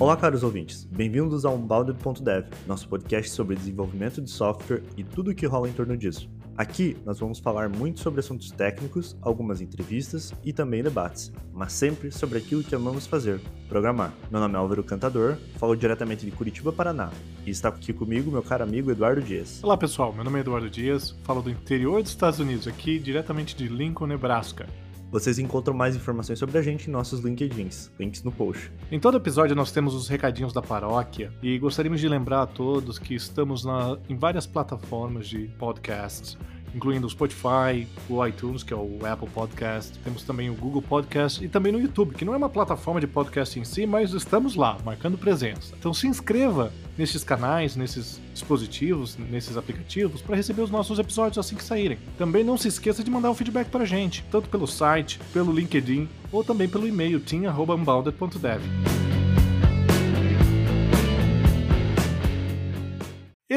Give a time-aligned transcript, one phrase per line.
[0.00, 0.84] Olá, caros ouvintes.
[0.84, 5.72] Bem-vindos ao Unbounded.dev, nosso podcast sobre desenvolvimento de software e tudo o que rola em
[5.72, 6.30] torno disso.
[6.56, 12.12] Aqui nós vamos falar muito sobre assuntos técnicos, algumas entrevistas e também debates, mas sempre
[12.12, 14.14] sobre aquilo que amamos fazer, programar.
[14.30, 17.10] Meu nome é Álvaro Cantador, falo diretamente de Curitiba, Paraná,
[17.44, 19.58] e está aqui comigo meu caro amigo Eduardo Dias.
[19.64, 23.56] Olá pessoal, meu nome é Eduardo Dias, falo do interior dos Estados Unidos, aqui diretamente
[23.56, 24.64] de Lincoln, Nebraska.
[25.10, 28.70] Vocês encontram mais informações sobre a gente em nossos LinkedIns, links no post.
[28.92, 32.98] Em todo episódio nós temos os recadinhos da paróquia e gostaríamos de lembrar a todos
[32.98, 36.36] que estamos na, em várias plataformas de podcasts
[36.74, 41.44] incluindo o Spotify, o iTunes, que é o Apple Podcast, temos também o Google Podcast
[41.44, 44.54] e também no YouTube, que não é uma plataforma de podcast em si, mas estamos
[44.54, 45.74] lá, marcando presença.
[45.78, 51.56] Então se inscreva nesses canais, nesses dispositivos, nesses aplicativos, para receber os nossos episódios assim
[51.56, 51.98] que saírem.
[52.16, 55.52] Também não se esqueça de mandar um feedback para a gente, tanto pelo site, pelo
[55.52, 59.07] LinkedIn ou também pelo e-mail team.unbounded.dev.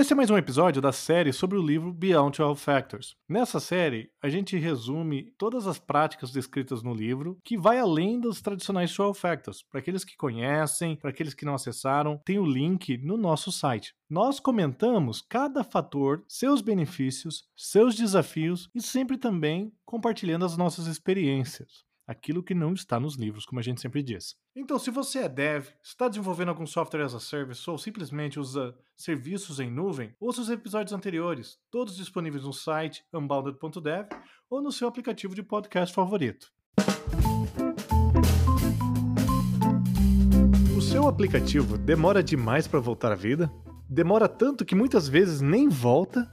[0.02, 3.16] Esse é mais um episódio da série sobre o livro Beyond 12 Factors.
[3.30, 8.42] Nessa série, a gente resume todas as práticas descritas no livro, que vai além dos
[8.42, 9.62] tradicionais 12 Factors.
[9.62, 13.94] Para aqueles que conhecem, para aqueles que não acessaram, tem o link no nosso site.
[14.10, 21.86] Nós comentamos cada fator, seus benefícios, seus desafios e sempre também compartilhando as nossas experiências
[22.12, 24.36] aquilo que não está nos livros, como a gente sempre diz.
[24.56, 28.76] Então, se você é dev, está desenvolvendo algum software as a service ou simplesmente usa
[28.96, 34.08] serviços em nuvem, ouça os episódios anteriores, todos disponíveis no site unbounded.dev
[34.50, 36.52] ou no seu aplicativo de podcast favorito.
[40.78, 43.52] O seu aplicativo demora demais para voltar à vida?
[43.90, 46.30] Demora tanto que muitas vezes nem volta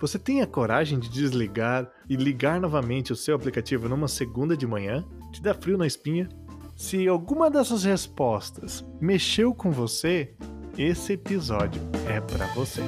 [0.00, 4.64] você tem a coragem de desligar e ligar novamente o seu aplicativo numa segunda de
[4.64, 5.04] manhã?
[5.32, 6.28] Te dá frio na espinha?
[6.76, 10.34] Se alguma dessas respostas mexeu com você,
[10.76, 12.82] esse episódio é para você.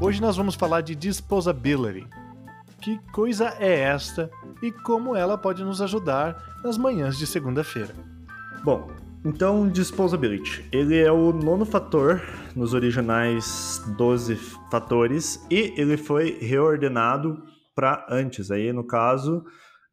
[0.00, 2.06] Hoje nós vamos falar de disposability.
[2.80, 4.30] Que coisa é esta
[4.62, 7.94] e como ela pode nos ajudar nas manhãs de segunda-feira?
[8.64, 8.90] Bom,
[9.24, 10.64] então, Disposability.
[10.72, 12.22] Ele é o nono fator
[12.56, 14.34] nos originais 12
[14.70, 17.42] fatores e ele foi reordenado
[17.80, 18.50] para antes.
[18.50, 19.42] Aí, no caso,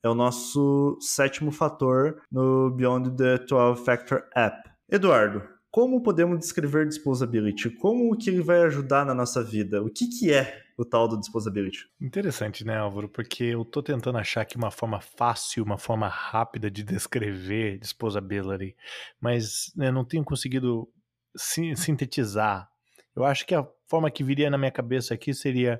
[0.03, 4.70] é o nosso sétimo fator no Beyond the 12 Factor App.
[4.90, 7.70] Eduardo, como podemos descrever Disposability?
[7.70, 9.81] Como que ele vai ajudar na nossa vida?
[9.81, 11.86] O que, que é o tal do Disposability?
[12.02, 13.08] Interessante, né, Álvaro?
[13.08, 18.75] Porque eu tô tentando achar aqui uma forma fácil, uma forma rápida de descrever Disposability,
[19.18, 20.90] mas né, não tenho conseguido
[21.38, 22.69] sintetizar.
[23.16, 25.80] Eu acho que a forma que viria na minha cabeça aqui seria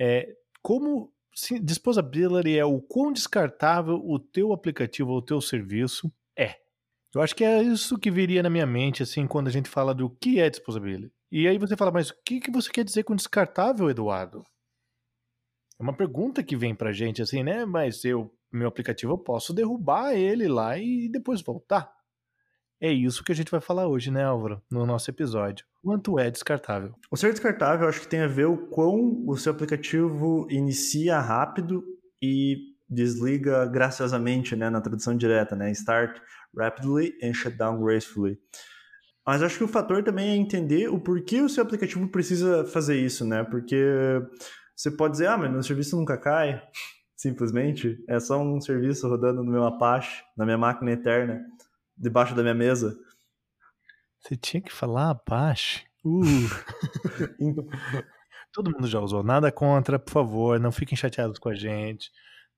[0.00, 0.26] é,
[0.62, 1.12] como
[1.62, 6.56] Disposability é o quão descartável o teu aplicativo ou o teu serviço é.
[7.14, 9.94] Eu acho que é isso que viria na minha mente, assim, quando a gente fala
[9.94, 11.12] do que é disposability.
[11.30, 14.44] E aí você fala, mas o que, que você quer dizer com descartável, Eduardo?
[15.78, 17.64] É uma pergunta que vem pra gente, assim, né?
[17.64, 21.92] Mas eu, meu aplicativo, eu posso derrubar ele lá e depois voltar.
[22.82, 24.60] É isso que a gente vai falar hoje, né, Álvaro?
[24.68, 25.64] No nosso episódio.
[25.84, 26.92] Quanto é descartável?
[27.12, 31.84] O ser descartável, acho que tem a ver o quão o seu aplicativo inicia rápido
[32.20, 32.56] e
[32.90, 36.18] desliga graciosamente, né, na tradução direta, né, start
[36.58, 38.36] rapidly and shut down gracefully.
[39.24, 42.96] Mas acho que o fator também é entender o porquê o seu aplicativo precisa fazer
[42.96, 43.44] isso, né?
[43.44, 43.80] Porque
[44.74, 46.60] você pode dizer, ah, mas meu serviço nunca cai,
[47.16, 48.02] simplesmente.
[48.08, 51.40] É só um serviço rodando no meu Apache, na minha máquina eterna,
[51.96, 52.98] debaixo da minha mesa.
[54.20, 55.84] Você tinha que falar Apache?
[56.04, 56.22] Uh.
[58.52, 59.22] Todo mundo já usou.
[59.22, 62.10] Nada contra, por favor, não fiquem chateados com a gente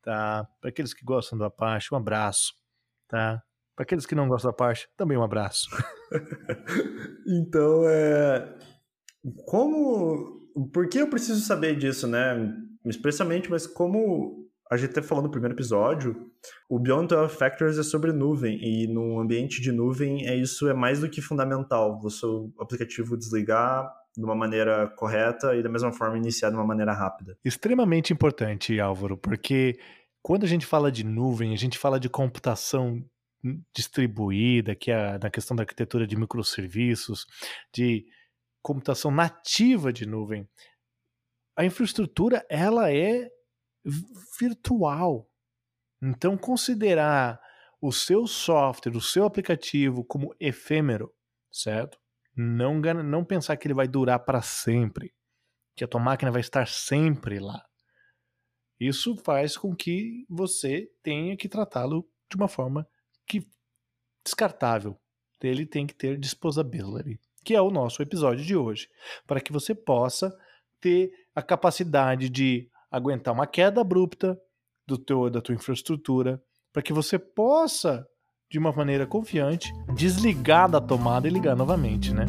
[0.04, 0.46] tá?
[0.60, 2.52] Para aqueles que gostam do Apache, um abraço,
[3.08, 3.42] tá?
[3.74, 5.68] Para aqueles que não gostam do Apache, também um abraço.
[7.26, 8.56] então, é...
[9.46, 10.44] Como...
[10.72, 12.36] Por que eu preciso saber disso, né?
[12.84, 16.30] Especialmente, mas como a gente até falou no primeiro episódio,
[16.68, 20.74] o Beyond 12 Factors é sobre nuvem, e num ambiente de nuvem é isso é
[20.74, 22.00] mais do que fundamental.
[22.02, 26.66] O seu aplicativo desligar de uma maneira correta e da mesma forma iniciar de uma
[26.66, 27.36] maneira rápida.
[27.44, 29.78] Extremamente importante, Álvaro, porque
[30.22, 33.04] quando a gente fala de nuvem, a gente fala de computação
[33.76, 37.26] distribuída, que é na questão da arquitetura de microserviços,
[37.72, 38.06] de
[38.62, 40.48] computação nativa de nuvem.
[41.56, 43.28] A infraestrutura ela é
[44.38, 45.28] virtual.
[46.02, 47.40] Então considerar
[47.80, 51.12] o seu software, o seu aplicativo como efêmero,
[51.50, 51.98] certo?
[52.36, 55.14] Não, não pensar que ele vai durar para sempre,
[55.76, 57.64] que a tua máquina vai estar sempre lá.
[58.80, 62.88] Isso faz com que você tenha que tratá-lo de uma forma
[63.26, 63.46] que
[64.24, 64.98] descartável.
[65.42, 68.88] Ele tem que ter disposability, que é o nosso episódio de hoje,
[69.26, 70.34] para que você possa
[70.80, 74.38] ter a capacidade de aguentar uma queda abrupta
[74.86, 76.40] do teu, da tua infraestrutura,
[76.72, 78.06] para que você possa,
[78.50, 82.26] de uma maneira confiante, desligar da tomada e ligar novamente, né?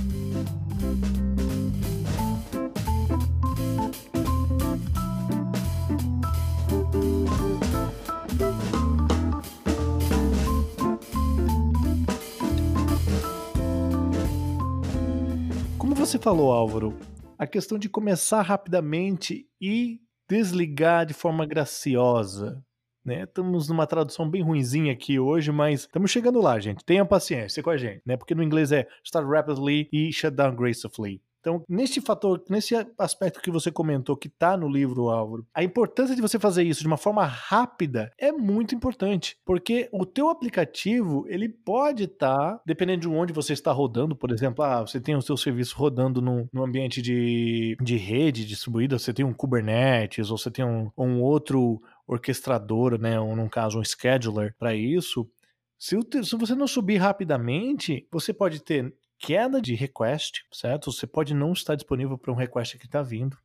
[16.06, 16.96] você falou, Álvaro,
[17.36, 22.64] a questão de começar rapidamente e desligar de forma graciosa.
[23.04, 23.24] Né?
[23.24, 26.84] Estamos numa tradução bem ruinzinha aqui hoje, mas estamos chegando lá, gente.
[26.84, 28.18] Tenha paciência com a gente, né?
[28.18, 31.22] Porque no inglês é start rapidly e shut down gracefully.
[31.46, 36.16] Então, nesse fator, nesse aspecto que você comentou que está no livro, Álvaro, a importância
[36.16, 41.24] de você fazer isso de uma forma rápida é muito importante, porque o teu aplicativo,
[41.28, 45.16] ele pode estar, tá, dependendo de onde você está rodando, por exemplo, ah, você tem
[45.16, 50.32] o seu serviço rodando num, num ambiente de, de rede distribuída, você tem um Kubernetes,
[50.32, 55.30] ou você tem um, um outro orquestrador, né, ou num caso um scheduler para isso,
[55.78, 60.92] se, se, você não subir rapidamente, você pode ter queda de request, certo?
[60.92, 63.38] Você pode não estar disponível para um request que está vindo.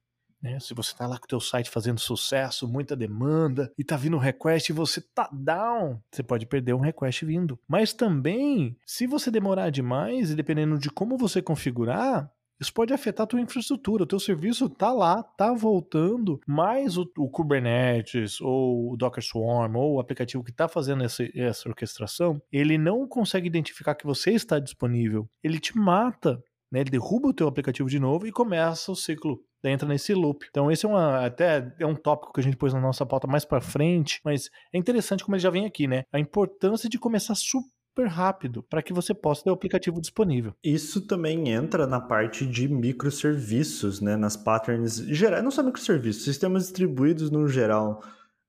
[0.42, 0.58] Né?
[0.58, 4.16] Se você está lá com o teu site fazendo sucesso, muita demanda, e está vindo
[4.16, 7.58] um request e você tá down, você pode perder um request vindo.
[7.68, 13.24] Mas também, se você demorar demais, e dependendo de como você configurar, isso pode afetar
[13.24, 14.04] a tua infraestrutura.
[14.04, 19.76] O teu serviço tá lá, tá voltando, mas o, o Kubernetes ou o Docker Swarm
[19.76, 24.32] ou o aplicativo que está fazendo essa, essa orquestração, ele não consegue identificar que você
[24.32, 25.28] está disponível.
[25.42, 26.42] Ele te mata.
[26.72, 30.46] Né, ele derruba o teu aplicativo de novo e começa o ciclo entra nesse loop.
[30.48, 33.26] Então esse é uma até é um tópico que a gente pôs na nossa pauta
[33.26, 36.04] mais para frente, mas é interessante como ele já vem aqui, né?
[36.12, 40.54] A importância de começar super super rápido para que você possa ter o aplicativo disponível.
[40.62, 44.16] Isso também entra na parte de microserviços, né?
[44.16, 48.02] Nas patterns gerais, não só microserviços, sistemas distribuídos no geral.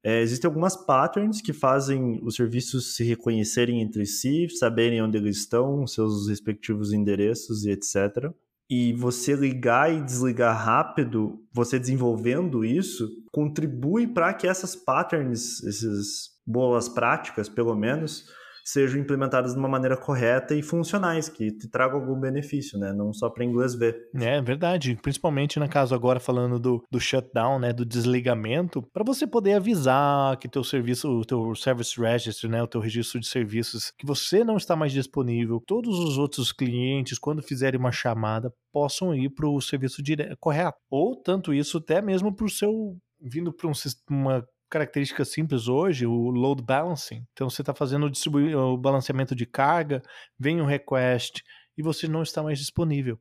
[0.04, 5.38] É, existem algumas patterns que fazem os serviços se reconhecerem entre si, saberem onde eles
[5.38, 8.32] estão, seus respectivos endereços e etc.
[8.70, 16.32] E você ligar e desligar rápido, você desenvolvendo isso, contribui para que essas patterns, essas
[16.48, 18.26] boas práticas, pelo menos,
[18.72, 22.94] sejam implementadas de uma maneira correta e funcionais, que te tragam algum benefício, né?
[22.94, 24.10] Não só para inglês ver.
[24.16, 29.28] É verdade, principalmente no caso agora falando do, do shutdown, né, do desligamento, para você
[29.28, 33.92] poder avisar que teu serviço, o teu service registry, né, o teu registro de serviços,
[33.98, 35.62] que você não está mais disponível.
[35.66, 40.78] Todos os outros clientes, quando fizerem uma chamada, possam ir para o serviço direto, correto.
[40.90, 43.74] Ou tanto isso até mesmo para o seu vindo para um,
[44.10, 47.24] uma característica simples hoje, o load balancing.
[47.34, 50.02] Então você está fazendo o, o balanceamento de carga,
[50.40, 51.44] vem um request
[51.78, 53.20] e você não está mais disponível.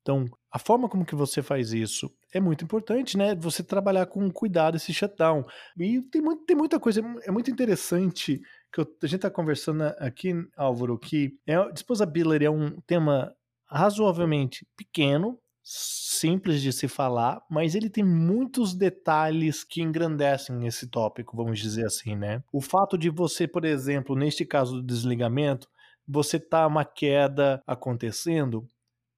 [0.00, 3.36] Então, a forma como que você faz isso é muito importante, né?
[3.36, 5.44] Você trabalhar com cuidado esse shutdown.
[5.76, 8.40] E tem, muito, tem muita coisa, é muito interessante
[8.72, 13.32] que eu, a gente está conversando aqui, Álvaro, que é, disposability é um tema
[13.68, 21.36] razoavelmente pequeno, simples de se falar, mas ele tem muitos detalhes que engrandecem esse tópico,
[21.36, 22.42] vamos dizer assim, né?
[22.52, 25.68] O fato de você, por exemplo, neste caso do desligamento,
[26.06, 28.66] você tá uma queda acontecendo,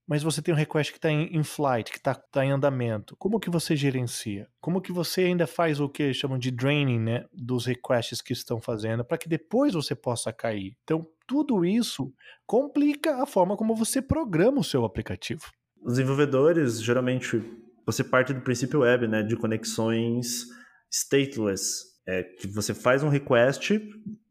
[0.06, 3.16] mas você tem um request que está em, flight, que está tá em andamento.
[3.16, 4.46] Como que você gerencia?
[4.60, 8.60] Como que você ainda faz o que chamam de draining, né, dos requests que estão
[8.60, 10.76] fazendo, para que depois você possa cair?
[10.84, 12.12] Então, tudo isso
[12.46, 15.50] complica a forma como você programa o seu aplicativo.
[15.84, 17.42] Os desenvolvedores, geralmente,
[17.84, 20.46] você parte do princípio web, né, de conexões
[20.90, 23.80] stateless, é que você faz um request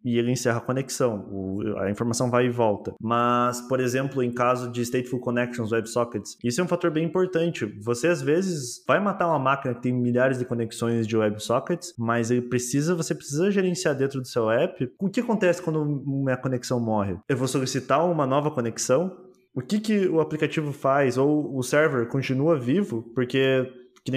[0.06, 2.94] e ele encerra a conexão, o, a informação vai e volta.
[3.00, 7.66] Mas, por exemplo, em caso de stateful connections, WebSockets, isso é um fator bem importante.
[7.84, 12.32] Você às vezes vai matar uma máquina que tem milhares de conexões de WebSockets, mas
[12.32, 14.92] ele precisa, você precisa gerenciar dentro do seu app.
[15.00, 17.18] O que acontece quando uma conexão morre?
[17.30, 21.18] Eu vou solicitar uma nova conexão o que, que o aplicativo faz?
[21.18, 23.04] Ou o server continua vivo?
[23.14, 23.72] Porque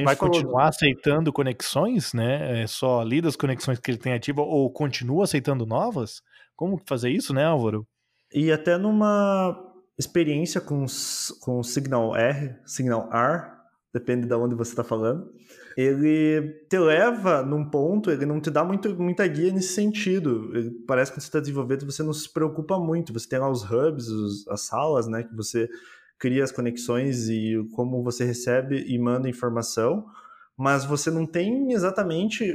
[0.04, 2.62] vai continuar aceitando conexões, né?
[2.62, 6.22] É só ali das conexões que ele tem ativa ou continua aceitando novas?
[6.56, 7.86] Como fazer isso, né, Álvaro?
[8.32, 9.62] E até numa
[9.98, 10.84] experiência com,
[11.40, 13.55] com Signal R, Signal R,
[13.92, 15.32] depende de onde você está falando,
[15.76, 20.50] ele te leva num ponto, ele não te dá muito, muita guia nesse sentido.
[20.54, 23.12] Ele, parece que você está desenvolvendo, você não se preocupa muito.
[23.12, 25.68] Você tem lá os hubs, os, as salas, né, que você
[26.18, 30.06] cria as conexões e como você recebe e manda informação,
[30.56, 32.50] mas você não tem exatamente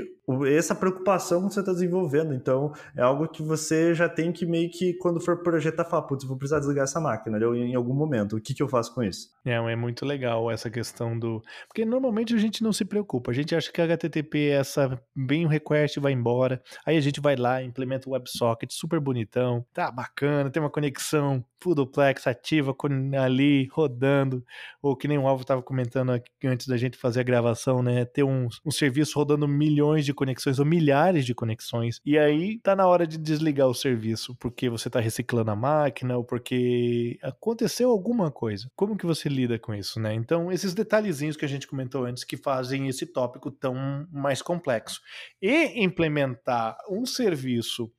[0.45, 2.33] essa preocupação que você está desenvolvendo.
[2.33, 6.25] Então, é algo que você já tem que meio que, quando for projetar, falar, putz,
[6.25, 8.35] vou precisar desligar essa máquina né, em algum momento.
[8.35, 9.29] O que, que eu faço com isso?
[9.45, 11.41] É, é muito legal essa questão do.
[11.67, 13.31] Porque normalmente a gente não se preocupa.
[13.31, 16.61] A gente acha que HTTP é essa bem o request vai embora.
[16.85, 21.43] Aí a gente vai lá, implementa o WebSocket, super bonitão, tá bacana, tem uma conexão
[21.61, 22.75] full duplex ativa
[23.21, 24.43] ali rodando.
[24.81, 26.11] Ou que nem o Alvo estava comentando
[26.43, 28.05] antes da gente fazer a gravação, né?
[28.05, 31.99] Ter um, um serviço rodando milhões de conexões ou milhares de conexões.
[32.05, 36.15] E aí tá na hora de desligar o serviço, porque você tá reciclando a máquina
[36.15, 38.69] ou porque aconteceu alguma coisa.
[38.75, 40.13] Como que você lida com isso, né?
[40.13, 45.01] Então, esses detalhezinhos que a gente comentou antes que fazem esse tópico tão mais complexo.
[45.41, 47.91] E implementar um serviço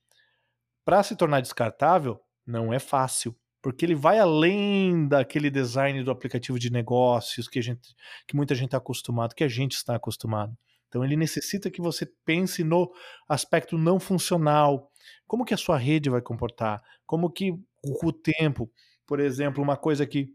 [0.85, 6.59] para se tornar descartável não é fácil porque ele vai além daquele design do aplicativo
[6.59, 7.95] de negócios que gente
[8.27, 10.57] que muita gente está acostumado, que a gente está acostumado.
[10.93, 12.93] Então ele necessita que você pense no
[13.27, 14.91] aspecto não funcional,
[15.27, 18.71] como que a sua rede vai comportar, como que o tempo,
[19.07, 20.29] por exemplo, uma coisa que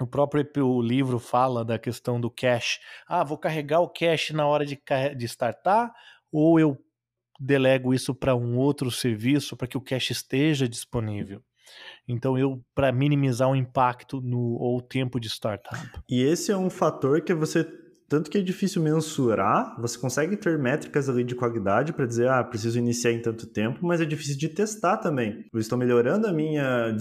[0.00, 2.80] o próprio o livro fala da questão do cache.
[3.06, 4.80] Ah, vou carregar o cache na hora de,
[5.14, 5.92] de startar
[6.32, 6.78] ou eu
[7.38, 11.42] delego isso para um outro serviço para que o cache esteja disponível.
[12.08, 15.78] Então eu para minimizar o impacto no ou o tempo de startup.
[16.08, 17.62] E esse é um fator que você
[18.08, 22.42] tanto que é difícil mensurar, você consegue ter métricas ali de qualidade para dizer, ah,
[22.44, 25.44] preciso iniciar em tanto tempo, mas é difícil de testar também.
[25.52, 26.94] Eu estou melhorando a minha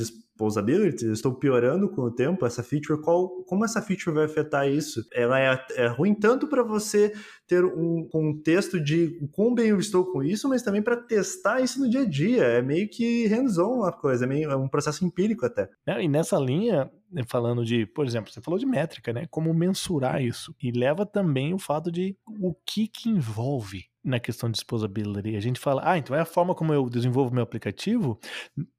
[0.43, 5.01] usability, estou piorando com o tempo essa feature, qual, como essa feature vai afetar isso?
[5.13, 7.13] Ela é, é ruim tanto para você
[7.47, 11.79] ter um contexto de quão bem eu estou com isso, mas também para testar isso
[11.79, 12.43] no dia a dia.
[12.43, 15.69] É meio que hands-on a coisa, é, meio, é um processo empírico até.
[15.87, 16.91] É, e nessa linha,
[17.23, 19.25] falando de, por exemplo, você falou de métrica, né?
[19.29, 20.55] Como mensurar isso.
[20.61, 25.35] E leva também o fato de o que que envolve na questão de disposability.
[25.35, 28.19] A gente fala, ah, então é a forma como eu desenvolvo meu aplicativo.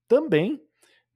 [0.06, 0.60] Também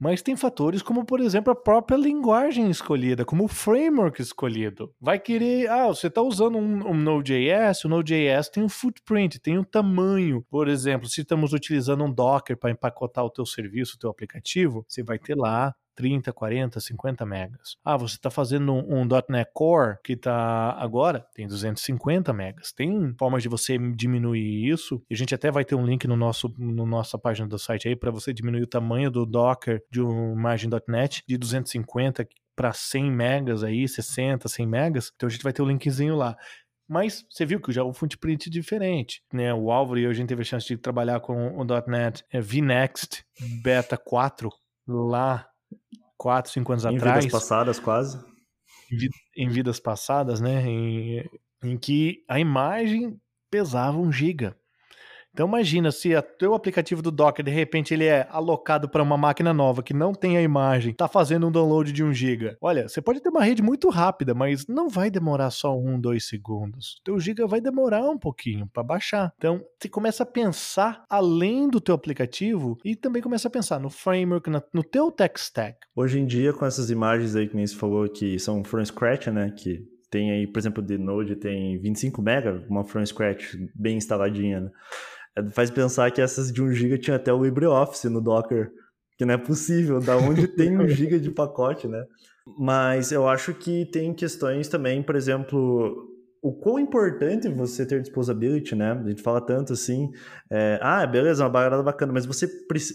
[0.01, 4.91] mas tem fatores como, por exemplo, a própria linguagem escolhida, como o framework escolhido.
[4.99, 9.59] Vai querer, ah, você está usando um, um Node.js, o Node.js tem um footprint, tem
[9.59, 10.43] um tamanho.
[10.49, 14.87] Por exemplo, se estamos utilizando um Docker para empacotar o teu serviço, o teu aplicativo,
[14.89, 17.77] você vai ter lá 30, 40, 50 megas.
[17.85, 22.73] Ah, você está fazendo um, um, .NET Core que está agora, tem 250 megas.
[22.73, 25.03] Tem formas de você diminuir isso.
[25.11, 27.87] E a gente até vai ter um link no nosso no nossa página do site
[27.87, 32.27] aí para você diminuir o tamanho do Docker de um margem.net de 250
[32.57, 35.13] para 100 megas aí, 60, 100 megas.
[35.15, 36.35] Então a gente vai ter o um linkzinho lá.
[36.89, 39.53] Mas você viu que já o footprint é diferente, né?
[39.53, 42.41] O Álvaro e eu, a gente teve a chance de trabalhar com o .NET é,
[42.41, 43.23] VNext
[43.63, 44.51] Beta 4
[44.89, 45.47] lá
[46.17, 47.25] 4, 5 anos em atrás.
[47.25, 48.25] Em vidas passadas, quase.
[49.37, 50.63] Em, vidas passadas, né?
[50.67, 51.31] Em,
[51.63, 53.19] em que a imagem
[53.51, 54.57] pesava um giga.
[55.33, 59.17] Então imagina se o teu aplicativo do Docker de repente ele é alocado para uma
[59.17, 62.57] máquina nova que não tem a imagem, está fazendo um download de 1 GB.
[62.61, 66.29] Olha, você pode ter uma rede muito rápida, mas não vai demorar só um, dois
[66.29, 66.97] segundos.
[67.01, 69.33] O teu giga vai demorar um pouquinho para baixar.
[69.37, 73.91] Então você começa a pensar além do teu aplicativo e também começa a pensar no
[73.91, 75.79] framework, no teu tech stack.
[75.95, 79.29] Hoje em dia com essas imagens aí que nem você falou que são from scratch,
[79.29, 83.97] né, que tem aí, por exemplo, de Node tem 25 MB, uma from scratch bem
[83.97, 84.71] instaladinha, né?
[85.37, 88.71] É, faz pensar que essas de 1 GB tinha até o LibreOffice no Docker,
[89.17, 92.05] que não é possível, da onde tem 1 GB de pacote, né?
[92.59, 96.09] Mas eu acho que tem questões também, por exemplo,
[96.43, 98.93] o quão importante você ter disposability, né?
[98.93, 100.11] A gente fala tanto assim,
[100.51, 102.49] é, ah, beleza, uma barada bacana, mas você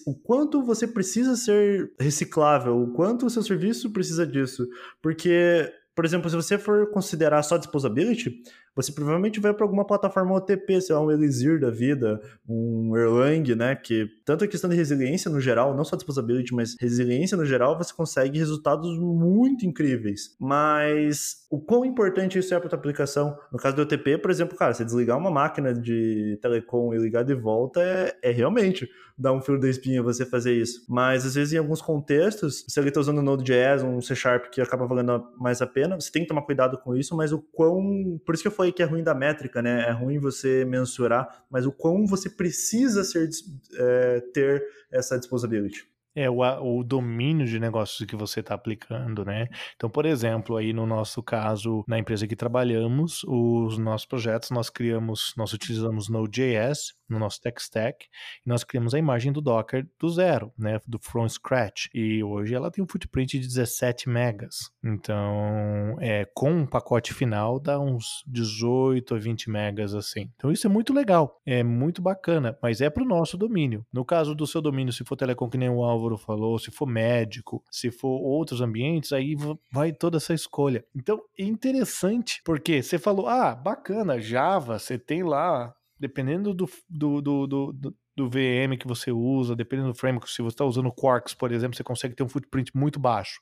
[0.08, 4.68] o quanto você precisa ser reciclável, o quanto o seu serviço precisa disso,
[5.02, 8.42] porque por exemplo, se você for considerar só disposability,
[8.76, 13.56] você provavelmente vai para alguma plataforma OTP, sei lá, um Elixir da vida, um Erlang,
[13.56, 13.76] né?
[13.76, 17.78] Que tanto a questão de resiliência no geral, não só disposability, mas resiliência no geral,
[17.78, 20.36] você consegue resultados muito incríveis.
[20.40, 23.38] Mas o quão importante isso é para a aplicação?
[23.52, 27.24] No caso do OTP, por exemplo, cara, você desligar uma máquina de telecom e ligar
[27.24, 30.86] de volta é, é realmente dar um fio da espinha você fazer isso.
[30.90, 34.62] Mas às vezes em alguns contextos, se ele está usando Node.js, um C Sharp que
[34.62, 38.20] acaba valendo mais a pena, você tem que tomar cuidado com isso, mas o quão.
[38.26, 39.88] Por isso que eu falei que é ruim da métrica, né?
[39.88, 43.30] É ruim você mensurar, mas o quão você precisa ser,
[43.74, 45.95] é, ter essa disposability.
[46.16, 49.48] É o, o domínio de negócios que você está aplicando, né?
[49.76, 54.70] Então, por exemplo, aí no nosso caso, na empresa que trabalhamos, os nossos projetos nós
[54.70, 58.08] criamos, nós utilizamos Node.js no nosso tech stack
[58.46, 60.80] e nós criamos a imagem do Docker do zero, né?
[60.88, 61.88] Do from scratch.
[61.94, 64.72] E hoje ela tem um footprint de 17 megas.
[64.84, 70.32] Então, é, com um pacote final dá uns 18 a 20 megas assim.
[70.36, 73.86] Então, isso é muito legal, é muito bacana, mas é para o nosso domínio.
[73.92, 76.72] No caso do seu domínio, se for telecom que nem o Álvaro Álvaro falou, se
[76.72, 79.36] for médico, se for outros ambientes, aí
[79.72, 80.86] vai toda essa escolha.
[80.96, 87.22] Então, é interessante, porque você falou, ah, bacana, Java, você tem lá, dependendo do, do,
[87.22, 91.34] do, do do VM que você usa, dependendo do framework, se você está usando Quarks,
[91.34, 93.42] por exemplo, você consegue ter um footprint muito baixo.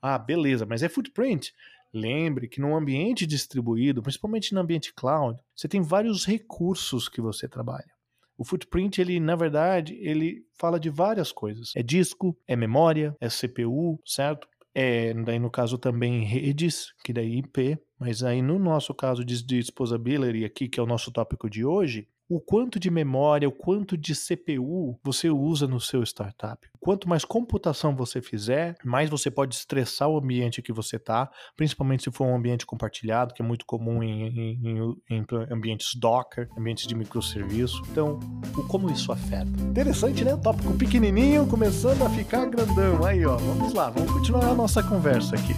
[0.00, 1.52] Ah, beleza, mas é footprint.
[1.92, 7.46] Lembre que num ambiente distribuído, principalmente no ambiente cloud, você tem vários recursos que você
[7.46, 7.93] trabalha.
[8.36, 11.72] O footprint, ele, na verdade, ele fala de várias coisas.
[11.76, 14.48] É disco, é memória, é CPU, certo?
[14.74, 19.40] É, daí no caso também redes, que daí IP, mas aí no nosso caso de
[19.44, 23.96] disposability aqui, que é o nosso tópico de hoje, o quanto de memória, o quanto
[23.96, 26.68] de CPU você usa no seu startup.
[26.80, 32.02] Quanto mais computação você fizer, mais você pode estressar o ambiente que você está, principalmente
[32.02, 36.88] se for um ambiente compartilhado, que é muito comum em, em, em ambientes Docker, ambientes
[36.88, 37.80] de microserviço.
[37.90, 38.18] Então,
[38.56, 39.50] o como isso afeta.
[39.62, 40.36] Interessante, né?
[40.36, 43.04] Tópico pequenininho começando a ficar grandão.
[43.04, 45.54] Aí, ó, vamos lá, vamos continuar a nossa conversa aqui.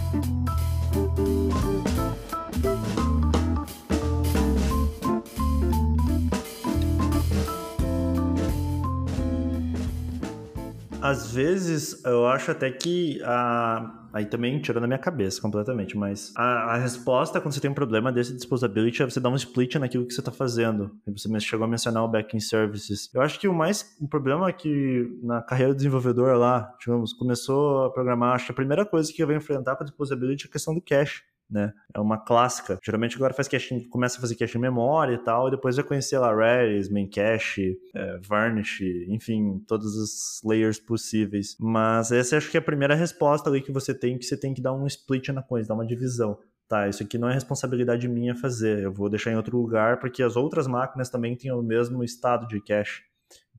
[11.07, 14.03] Às vezes eu acho até que a.
[14.13, 17.75] Aí também tirou da minha cabeça completamente, mas a, a, resposta quando você tem um
[17.75, 20.91] problema desse de disposability é você dar um split naquilo que você está fazendo.
[21.07, 23.11] Você chegou a mencionar o backend services.
[23.13, 27.13] Eu acho que o mais o problema é que na carreira do desenvolvedor lá, digamos,
[27.13, 30.49] começou a programar, acho que a primeira coisa que eu vou enfrentar para disposability é
[30.49, 31.73] a questão do cache né?
[31.95, 32.79] É uma clássica.
[32.85, 35.85] Geralmente agora faz caching, começa a fazer cache em memória e tal, e depois vai
[35.85, 41.57] conhecer lá Redis, main cache, é, varnish, enfim, todos os layers possíveis.
[41.59, 44.53] Mas essa acho que é a primeira resposta ali que você tem, que você tem
[44.53, 46.39] que dar um split na coisa, dar uma divisão.
[46.69, 50.21] Tá, isso aqui não é responsabilidade minha fazer, eu vou deixar em outro lugar porque
[50.21, 53.05] as outras máquinas também têm o mesmo estado de cache.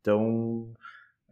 [0.01, 0.73] Então,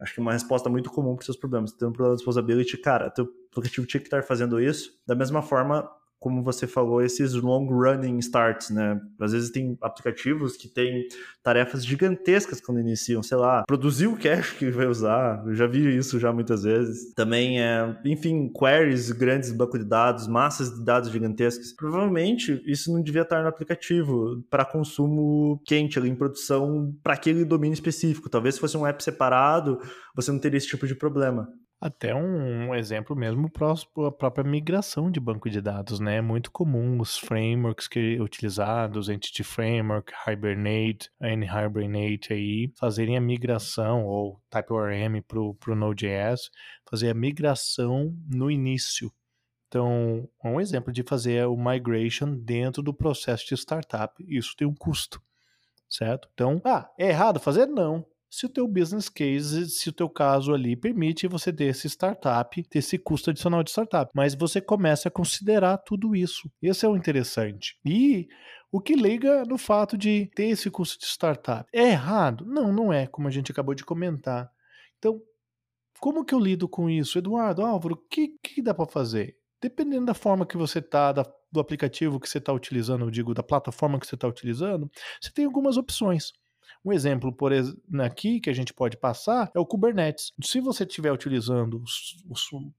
[0.00, 1.72] acho que é uma resposta muito comum para os seus problemas.
[1.72, 4.90] Tem um problema de disposability, cara, teu aplicativo tinha que estar fazendo isso.
[5.06, 5.86] Da mesma forma,
[6.18, 9.00] como você falou, esses long running starts, né?
[9.20, 11.06] Às vezes tem aplicativos que têm
[11.42, 15.42] tarefas gigantescas quando iniciam, sei lá, produzir o cache que vai usar.
[15.46, 17.14] Eu já vi isso já muitas vezes.
[17.14, 21.74] Também é, enfim, queries, grandes bancos de dados, massas de dados gigantescas.
[21.74, 27.44] Provavelmente isso não devia estar no aplicativo para consumo quente ali em produção para aquele
[27.44, 28.30] domínio específico.
[28.30, 29.78] Talvez se fosse um app separado,
[30.14, 31.48] você não teria esse tipo de problema.
[31.78, 36.16] Até um, exemplo mesmo próximo a própria migração de banco de dados, né?
[36.16, 44.06] É muito comum os frameworks que utilizados, Entity Framework, Hibernate, NHibernate aí, fazerem a migração,
[44.06, 46.50] ou TypeORM para o Node.js,
[46.88, 49.12] fazer a migração no início.
[49.68, 54.14] Então, é um exemplo de fazer o migration dentro do processo de startup.
[54.26, 55.20] Isso tem um custo,
[55.90, 56.26] certo?
[56.32, 57.66] Então, ah, é errado fazer?
[57.66, 61.88] Não se o teu business case, se o teu caso ali permite você ter esse
[61.88, 64.10] startup, ter esse custo adicional de startup.
[64.14, 66.50] Mas você começa a considerar tudo isso.
[66.60, 67.78] Esse é o interessante.
[67.84, 68.28] E
[68.70, 71.68] o que liga no fato de ter esse custo de startup.
[71.72, 72.44] É errado?
[72.44, 74.50] Não, não é, como a gente acabou de comentar.
[74.98, 75.20] Então,
[76.00, 77.18] como que eu lido com isso?
[77.18, 79.36] Eduardo, Álvaro, o que, que dá para fazer?
[79.62, 83.42] Dependendo da forma que você está, do aplicativo que você está utilizando, eu digo, da
[83.42, 86.32] plataforma que você está utilizando, você tem algumas opções.
[86.84, 87.52] Um exemplo por
[88.00, 90.32] aqui que a gente pode passar é o Kubernetes.
[90.42, 91.82] Se você estiver utilizando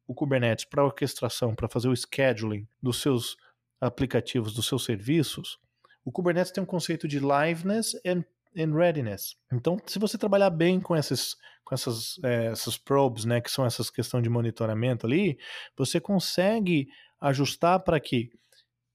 [0.07, 3.37] o Kubernetes para orquestração, para fazer o scheduling dos seus
[3.79, 5.59] aplicativos, dos seus serviços,
[6.03, 8.23] o Kubernetes tem um conceito de liveness and,
[8.57, 9.35] and readiness.
[9.51, 13.65] Então, se você trabalhar bem com essas, com essas, é, essas probes, né, que são
[13.65, 15.37] essas questões de monitoramento ali,
[15.77, 16.87] você consegue
[17.19, 18.29] ajustar para que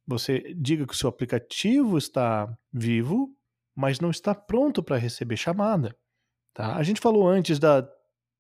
[0.07, 3.35] você diga que o seu aplicativo está vivo,
[3.75, 5.97] mas não está pronto para receber chamada.
[6.55, 6.77] Tá?
[6.77, 7.89] A gente falou antes da,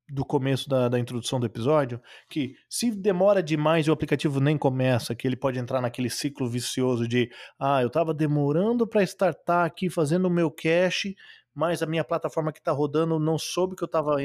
[0.08, 4.58] do começo da, da, introdução do episódio que se demora demais e o aplicativo nem
[4.58, 9.64] começa, que ele pode entrar naquele ciclo vicioso de ah, eu estava demorando para startar
[9.64, 11.16] aqui fazendo o meu cache,
[11.54, 14.16] mas a minha plataforma que está rodando não soube que eu estava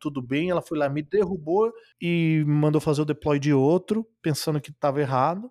[0.00, 4.60] tudo bem, ela foi lá, me derrubou e mandou fazer o deploy de outro, pensando
[4.60, 5.50] que estava errado,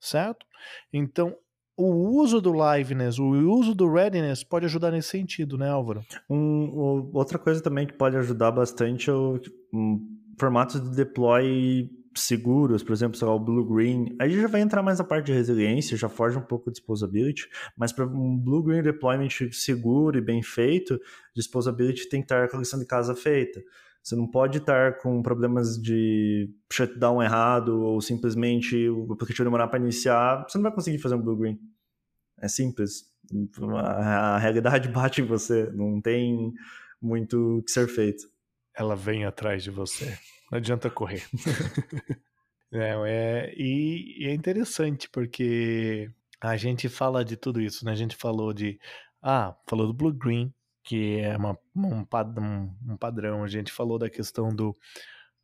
[0.00, 0.46] certo?
[0.92, 1.36] Então
[1.76, 6.02] o uso do liveness, o uso do readiness pode ajudar nesse sentido, né, Álvaro?
[6.28, 9.38] Um, outra coisa também que pode ajudar bastante é o,
[9.74, 10.00] um,
[10.38, 14.82] formatos de deploy seguros, por exemplo, sei lá, o Blue Green, aí já vai entrar
[14.82, 18.62] mais a parte de resiliência, já foge um pouco de disposability, mas para um Blue
[18.62, 20.98] Green deployment seguro e bem feito,
[21.34, 23.62] disposability tem que estar com a lição de casa feita.
[24.06, 29.80] Você não pode estar com problemas de shutdown errado ou simplesmente o aplicativo demorar para
[29.80, 31.58] iniciar, você não vai conseguir fazer um Blue Green.
[32.40, 33.10] É simples.
[33.74, 36.52] A realidade bate em você, não tem
[37.02, 38.28] muito que ser feito.
[38.72, 40.16] Ela vem atrás de você.
[40.52, 41.26] Não adianta correr.
[42.72, 46.08] é, é, e, e, é interessante porque
[46.40, 47.90] a gente fala de tudo isso, né?
[47.90, 48.78] A gente falou de.
[49.20, 50.54] Ah, falou do Blue Green,
[50.86, 53.42] que é uma, um, padrão, um padrão.
[53.42, 54.74] A gente falou da questão do,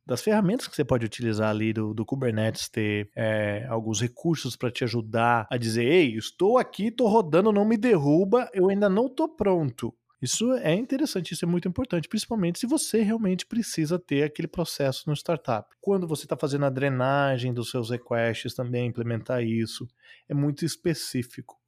[0.05, 4.71] das ferramentas que você pode utilizar ali do, do Kubernetes, ter é, alguns recursos para
[4.71, 9.07] te ajudar a dizer: ei, estou aqui, estou rodando, não me derruba, eu ainda não
[9.07, 9.93] estou pronto.
[10.21, 15.03] Isso é interessante, isso é muito importante, principalmente se você realmente precisa ter aquele processo
[15.05, 15.67] no startup.
[15.81, 19.85] Quando você está fazendo a drenagem dos seus requests também, implementar isso,
[20.29, 21.61] é muito específico.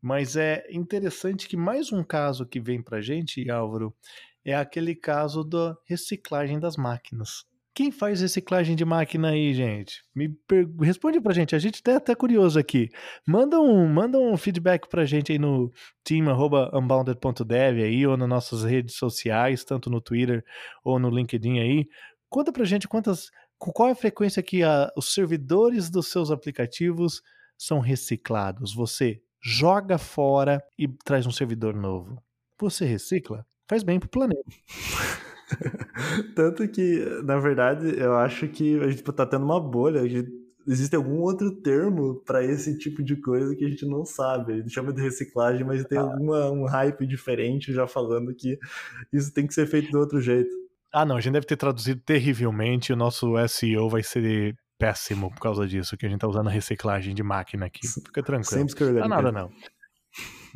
[0.00, 3.94] Mas é interessante que mais um caso que vem para gente, Álvaro,
[4.44, 7.44] é aquele caso da reciclagem das máquinas.
[7.72, 10.02] Quem faz reciclagem de máquina aí, gente?
[10.14, 10.68] Me per...
[10.80, 12.88] responde pra gente, a gente tá até curioso aqui.
[13.26, 15.70] Manda um, manda um feedback pra gente aí no
[16.02, 20.44] team@unbounded.dev aí ou nas nossas redes sociais, tanto no Twitter
[20.84, 21.86] ou no LinkedIn aí.
[22.28, 27.22] Conta pra gente quantas qual é a frequência que a, os servidores dos seus aplicativos
[27.56, 28.74] são reciclados.
[28.74, 32.22] Você joga fora e traz um servidor novo.
[32.58, 33.44] Você recicla?
[33.68, 34.42] Faz bem pro planeta.
[36.34, 40.00] Tanto que, na verdade, eu acho que a gente tá tendo uma bolha.
[40.66, 44.52] Existe algum outro termo para esse tipo de coisa que a gente não sabe.
[44.52, 46.02] A gente chama de reciclagem, mas tem ah.
[46.02, 48.58] alguma, um hype diferente já falando que
[49.12, 50.50] isso tem que ser feito de outro jeito.
[50.92, 52.92] Ah, não, a gente deve ter traduzido terrivelmente.
[52.92, 57.14] O nosso SEO vai ser péssimo por causa disso, que a gente tá usando reciclagem
[57.14, 57.86] de máquina aqui.
[57.86, 58.66] Fica tranquilo.
[58.68, 59.50] Sempre Não nada, não.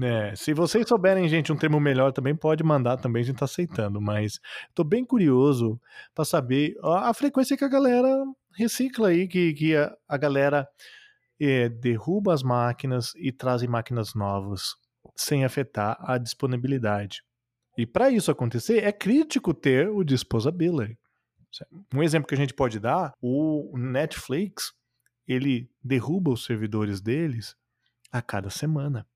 [0.02, 3.44] É, se vocês souberem, gente, um termo melhor também pode mandar também, a gente tá
[3.44, 4.40] aceitando, mas
[4.74, 5.78] tô bem curioso
[6.12, 8.08] para saber a, a, frequência que a galera
[8.56, 10.66] recicla aí, que, que a, a galera
[11.40, 14.74] é, derruba as máquinas e trazem máquinas novas,
[15.14, 17.22] sem afetar a disponibilidade.
[17.78, 20.98] E para isso acontecer, é crítico ter o disposability.
[21.94, 24.72] Um exemplo que a gente pode dar, o Netflix,
[25.26, 27.56] ele derruba os servidores deles
[28.10, 29.06] a cada semana.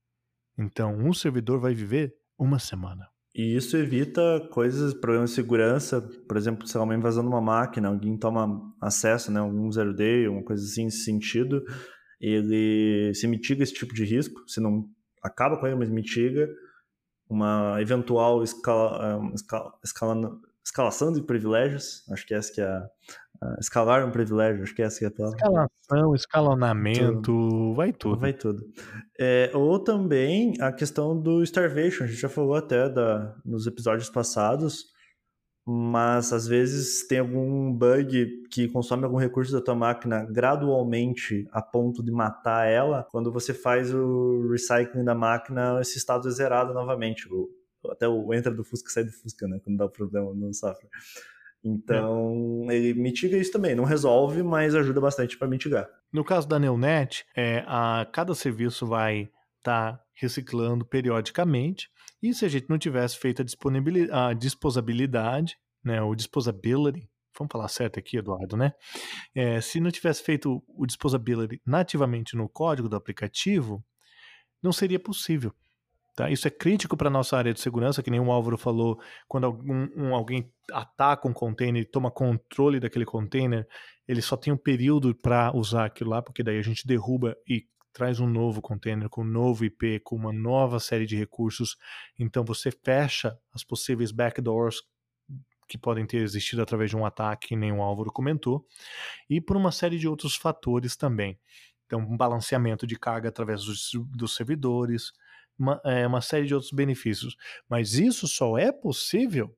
[0.59, 3.09] Então, um servidor vai viver uma semana.
[3.35, 8.18] E isso evita coisas, problemas de segurança, por exemplo, se invasão de uma máquina, alguém
[8.18, 11.62] toma acesso, né, um zero day, uma coisa assim nesse sentido,
[12.20, 14.88] ele se mitiga esse tipo de risco, se não
[15.22, 16.48] acaba com ele, mas mitiga
[17.29, 22.88] uma eventual escala, escala, escala, escalação de privilégios, acho que essa que é a,
[23.59, 25.37] escalar um privilégio, acho que essa que é a palavra.
[25.37, 27.74] Escalação, escalonamento, tudo.
[27.74, 28.20] vai tudo.
[28.20, 28.62] Vai tudo.
[29.18, 34.11] É, ou também a questão do starvation, a gente já falou até da, nos episódios
[34.11, 34.85] passados,
[35.66, 41.62] mas às vezes tem algum bug que consome algum recurso da tua máquina gradualmente a
[41.62, 43.07] ponto de matar ela.
[43.11, 47.26] Quando você faz o recycling da máquina, esse estado é zerado novamente.
[47.33, 47.48] O,
[47.98, 49.61] até o entra do Fusca sai do Fusca, né?
[49.62, 50.88] Quando dá problema no software.
[51.62, 52.76] Então, é.
[52.76, 53.74] ele mitiga isso também.
[53.74, 55.88] Não resolve, mas ajuda bastante para mitigar.
[56.12, 61.90] No caso da Neonet, é, a, cada serviço vai estar tá reciclando periodicamente.
[62.22, 67.68] E se a gente não tivesse feito a, a disposabilidade, né, o disposability, vamos falar
[67.68, 68.72] certo aqui, Eduardo, né?
[69.34, 73.84] É, se não tivesse feito o disposability nativamente no código do aplicativo,
[74.62, 75.52] não seria possível.
[76.18, 76.28] Tá?
[76.28, 79.44] Isso é crítico para a nossa área de segurança, que nem o Álvaro falou, quando
[79.44, 83.64] algum, um, alguém ataca um container e toma controle daquele container,
[84.09, 87.68] ele só tem um período para usar aquilo lá, porque daí a gente derruba e
[87.92, 91.76] traz um novo container com um novo IP, com uma nova série de recursos.
[92.18, 94.83] Então você fecha as possíveis backdoors
[95.68, 98.66] que podem ter existido através de um ataque, que nem o Álvaro comentou,
[99.31, 101.38] e por uma série de outros fatores também.
[101.87, 105.12] Então, um balanceamento de carga através dos, dos servidores,
[105.59, 107.37] uma, é, uma série de outros benefícios.
[107.68, 109.55] Mas isso só é possível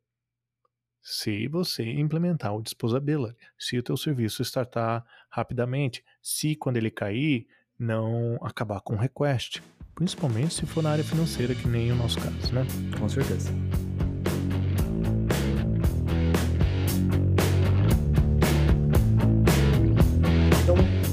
[1.02, 7.46] se você implementar o Disposability, se o teu serviço startar rapidamente, se quando ele cair,
[7.78, 9.62] não acabar com o request,
[9.94, 12.66] principalmente se for na área financeira, que nem o nosso caso, né?
[12.98, 13.50] Com certeza.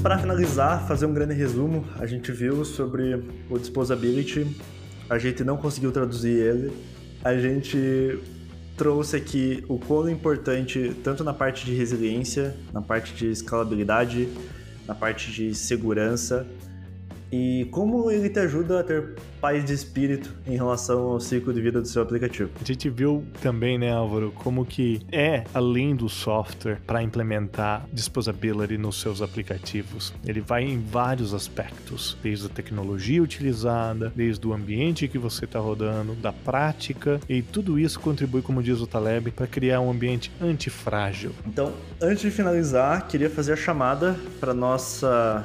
[0.08, 4.56] Para finalizar, fazer um grande resumo, a gente viu sobre o Disposability
[5.10, 6.72] a gente não conseguiu traduzir ele,
[7.22, 8.18] a gente
[8.74, 14.30] trouxe aqui o quão importante, tanto na parte de resiliência, na parte de escalabilidade,
[14.86, 16.46] na parte de segurança,
[17.30, 21.60] e como ele te ajuda a ter paz de espírito em relação ao ciclo de
[21.60, 22.50] vida do seu aplicativo.
[22.60, 28.76] A gente viu também, né, Álvaro, como que é além do software para implementar disposability
[28.76, 30.12] nos seus aplicativos.
[30.26, 35.58] Ele vai em vários aspectos, desde a tecnologia utilizada, desde o ambiente que você está
[35.58, 40.32] rodando, da prática, e tudo isso contribui, como diz o Taleb, para criar um ambiente
[40.40, 41.32] antifrágil.
[41.46, 45.44] Então, antes de finalizar, queria fazer a chamada para nossa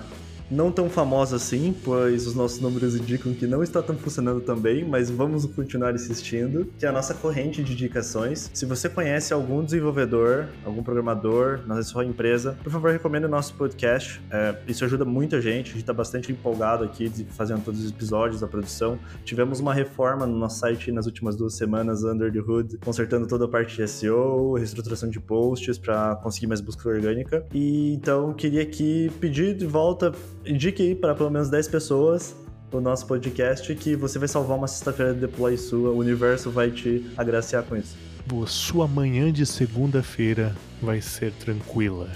[0.54, 4.56] não tão famosa assim, pois os nossos números indicam que não está tão funcionando tão
[4.56, 8.52] bem, mas vamos continuar insistindo, que é a nossa corrente de indicações.
[8.54, 13.56] Se você conhece algum desenvolvedor, algum programador na sua empresa, por favor, recomende o nosso
[13.56, 14.22] podcast.
[14.30, 18.42] É, isso ajuda muita gente, a gente está bastante empolgado aqui fazendo todos os episódios
[18.42, 19.00] da produção.
[19.26, 23.46] Tivemos uma reforma no nosso site nas últimas duas semanas, Under the Hood, consertando toda
[23.46, 27.46] a parte de SEO, reestruturação de posts para conseguir mais busca orgânica.
[27.54, 30.14] E então queria aqui pedir de volta
[30.46, 32.36] indique aí para pelo menos 10 pessoas
[32.72, 36.72] o nosso podcast que você vai salvar uma sexta-feira de deploy sua, o universo vai
[36.72, 37.96] te agraciar com isso.
[38.26, 42.10] Boa, sua manhã de segunda-feira vai ser tranquila.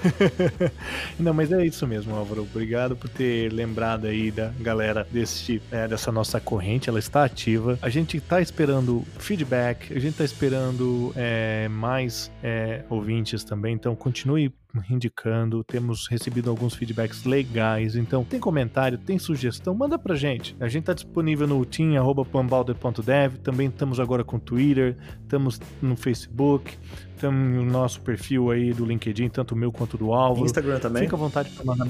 [1.18, 2.42] Não, mas é isso mesmo, Álvaro.
[2.42, 6.88] Obrigado por ter lembrado aí da galera desse, é, dessa nossa corrente.
[6.88, 7.78] Ela está ativa.
[7.80, 13.74] A gente está esperando feedback, a gente está esperando é, mais é, ouvintes também.
[13.74, 14.52] Então, continue
[14.90, 15.62] indicando.
[15.64, 17.96] Temos recebido alguns feedbacks legais.
[17.96, 20.56] Então, tem comentário, tem sugestão, manda pra gente.
[20.60, 23.36] A gente tá disponível no team.pambalder.dev.
[23.42, 26.76] Também estamos agora com Twitter, estamos no Facebook,
[27.14, 30.46] estamos no nosso perfil aí do LinkedIn, tanto o meu quanto do Álvaro.
[30.46, 31.02] Instagram também.
[31.04, 31.86] Fica à vontade para mandar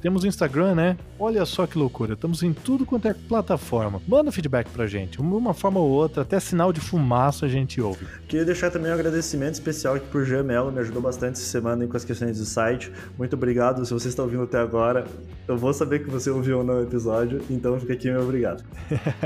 [0.00, 0.96] temos Instagram, né?
[1.18, 2.14] Olha só que loucura.
[2.14, 4.00] Estamos em tudo quanto é plataforma.
[4.08, 5.20] Manda feedback pra gente.
[5.20, 8.06] Uma forma ou outra, até sinal de fumaça a gente ouve.
[8.26, 10.72] Queria deixar também um agradecimento especial aqui por Jean Mello.
[10.72, 12.90] Me ajudou bastante essa semana com as questões do site.
[13.18, 13.84] Muito obrigado.
[13.84, 15.04] Se você está ouvindo até agora,
[15.46, 17.40] eu vou saber que você ouviu ou não o episódio.
[17.50, 18.64] Então fica aqui meu obrigado.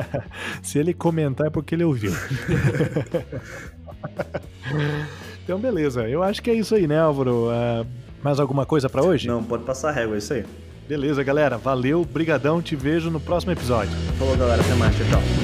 [0.63, 2.13] Se ele comentar é porque ele ouviu.
[5.45, 6.09] então, beleza.
[6.09, 7.49] Eu acho que é isso aí, né, Álvaro?
[7.49, 7.87] Uh,
[8.23, 9.29] mais alguma coisa para hoje?
[9.29, 10.45] Não, pode passar régua, é isso aí.
[10.89, 11.57] Beleza, galera.
[11.57, 12.61] Valeu, brigadão.
[12.61, 13.93] Te vejo no próximo episódio.
[14.19, 14.63] Falou, galera.
[14.63, 14.95] Até mais.
[14.97, 15.44] Tchau, tchau.